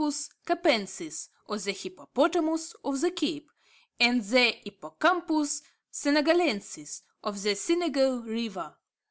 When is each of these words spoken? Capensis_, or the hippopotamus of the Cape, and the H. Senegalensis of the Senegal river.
Capensis_, 0.47 1.29
or 1.45 1.59
the 1.59 1.73
hippopotamus 1.73 2.73
of 2.83 2.99
the 3.01 3.11
Cape, 3.11 3.47
and 3.99 4.23
the 4.23 4.57
H. 4.67 5.61
Senegalensis 5.91 7.03
of 7.23 7.39
the 7.43 7.55
Senegal 7.55 8.21
river. 8.23 8.77